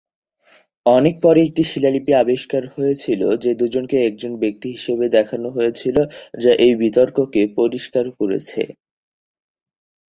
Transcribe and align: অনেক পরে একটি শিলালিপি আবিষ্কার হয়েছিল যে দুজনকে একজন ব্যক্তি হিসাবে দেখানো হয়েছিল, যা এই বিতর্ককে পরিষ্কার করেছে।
অনেক 0.85 1.15
পরে 1.23 1.39
একটি 1.47 1.63
শিলালিপি 1.69 2.11
আবিষ্কার 2.23 2.63
হয়েছিল 2.75 3.21
যে 3.43 3.51
দুজনকে 3.61 3.97
একজন 4.01 4.31
ব্যক্তি 4.43 4.67
হিসাবে 4.75 5.05
দেখানো 5.17 5.47
হয়েছিল, 5.57 5.97
যা 6.39 6.51
এই 6.65 6.73
বিতর্ককে 6.81 7.41
পরিষ্কার 7.59 8.05
করেছে। 8.19 8.61